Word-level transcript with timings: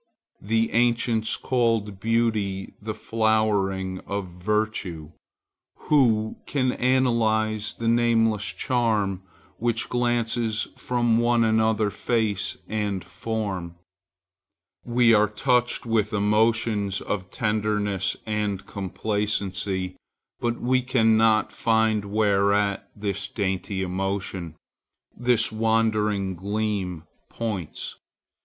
The 0.41 0.71
ancients 0.71 1.37
called 1.37 1.99
beauty 1.99 2.73
the 2.81 2.95
flowering 2.95 3.99
of 4.07 4.29
virtue. 4.29 5.11
Who 5.77 6.37
can 6.47 6.71
analyze 6.71 7.75
the 7.77 7.87
nameless 7.87 8.45
charm 8.45 9.21
which 9.59 9.89
glances 9.89 10.67
from 10.75 11.19
one 11.19 11.43
and 11.43 11.59
another 11.61 11.91
face 11.91 12.57
and 12.67 13.03
form? 13.03 13.75
We 14.83 15.13
are 15.13 15.29
touched 15.29 15.85
with 15.85 16.13
emotions 16.13 16.99
of 17.01 17.29
tenderness 17.29 18.17
and 18.25 18.65
complacency, 18.65 19.97
but 20.39 20.59
we 20.59 20.81
cannot 20.81 21.51
find 21.51 22.05
whereat 22.05 22.89
this 22.95 23.27
dainty 23.27 23.83
emotion, 23.83 24.55
this 25.15 25.51
wandering 25.51 26.35
gleam, 26.35 27.03
points. 27.29 27.97